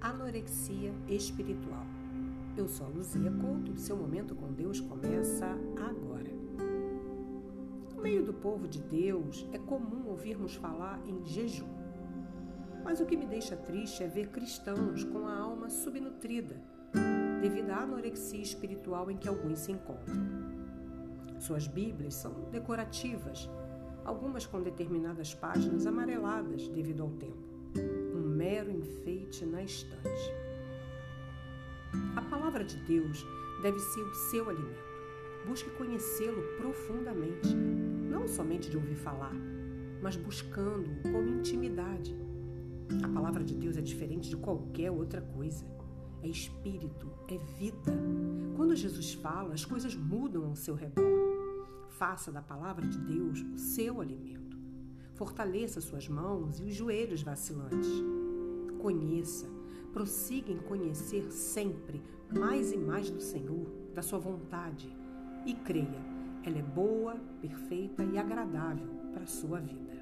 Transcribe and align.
anorexia 0.00 0.94
espiritual. 1.08 1.84
Eu 2.56 2.66
sou 2.68 2.86
a 2.86 2.90
Luzia 2.90 3.30
Couto, 3.30 3.78
seu 3.78 3.96
momento 3.96 4.34
com 4.34 4.52
Deus 4.52 4.80
começa 4.80 5.46
agora. 5.76 6.30
No 7.94 8.02
meio 8.02 8.24
do 8.24 8.32
povo 8.32 8.66
de 8.66 8.80
Deus 8.80 9.46
é 9.52 9.58
comum 9.58 10.08
ouvirmos 10.08 10.54
falar 10.54 11.00
em 11.06 11.24
jejum. 11.24 11.68
Mas 12.82 12.98
o 12.98 13.04
que 13.04 13.16
me 13.16 13.26
deixa 13.26 13.56
triste 13.56 14.02
é 14.02 14.08
ver 14.08 14.28
cristãos 14.28 15.04
com 15.04 15.26
a 15.26 15.36
alma 15.36 15.68
subnutrida 15.68 16.56
devido 17.42 17.70
à 17.70 17.82
anorexia 17.82 18.40
espiritual 18.40 19.10
em 19.10 19.16
que 19.16 19.28
alguns 19.28 19.60
se 19.60 19.72
encontram. 19.72 20.16
Suas 21.38 21.66
Bíblias 21.66 22.14
são 22.14 22.32
decorativas, 22.50 23.48
algumas 24.04 24.46
com 24.46 24.62
determinadas 24.62 25.34
páginas 25.34 25.86
amareladas 25.86 26.68
devido 26.68 27.02
ao 27.02 27.10
tempo 27.10 27.50
um 28.14 28.28
mero 28.28 28.70
na 29.44 29.62
estante. 29.62 30.32
A 32.16 32.22
palavra 32.22 32.64
de 32.64 32.76
Deus 32.76 33.26
deve 33.62 33.78
ser 33.78 34.02
o 34.02 34.14
seu 34.14 34.48
alimento. 34.48 34.90
Busque 35.46 35.70
conhecê-lo 35.70 36.42
profundamente, 36.58 37.54
não 37.54 38.28
somente 38.28 38.70
de 38.70 38.76
ouvir 38.76 38.96
falar, 38.96 39.34
mas 40.02 40.16
buscando-o 40.16 41.10
com 41.10 41.26
intimidade. 41.26 42.14
A 43.02 43.08
palavra 43.08 43.42
de 43.42 43.54
Deus 43.54 43.76
é 43.76 43.80
diferente 43.80 44.28
de 44.28 44.36
qualquer 44.36 44.90
outra 44.90 45.20
coisa. 45.20 45.64
É 46.22 46.28
espírito, 46.28 47.10
é 47.28 47.38
vida. 47.58 47.92
Quando 48.56 48.76
Jesus 48.76 49.14
fala, 49.14 49.54
as 49.54 49.64
coisas 49.64 49.94
mudam 49.94 50.44
ao 50.44 50.56
seu 50.56 50.74
redor. 50.74 51.04
Faça 51.88 52.30
da 52.30 52.42
palavra 52.42 52.86
de 52.86 52.98
Deus 52.98 53.40
o 53.40 53.58
seu 53.58 54.00
alimento. 54.00 54.58
Fortaleça 55.14 55.80
suas 55.80 56.08
mãos 56.08 56.58
e 56.60 56.64
os 56.64 56.74
joelhos 56.74 57.22
vacilantes. 57.22 57.88
Conheça, 58.80 59.46
prossiga 59.92 60.50
em 60.50 60.58
conhecer 60.58 61.30
sempre 61.30 62.02
mais 62.32 62.72
e 62.72 62.78
mais 62.78 63.10
do 63.10 63.20
Senhor, 63.20 63.66
da 63.94 64.02
sua 64.02 64.18
vontade. 64.18 64.94
E 65.44 65.54
creia, 65.54 66.02
ela 66.44 66.58
é 66.58 66.62
boa, 66.62 67.16
perfeita 67.40 68.02
e 68.04 68.16
agradável 68.18 68.88
para 69.12 69.24
a 69.24 69.26
sua 69.26 69.60
vida. 69.60 70.00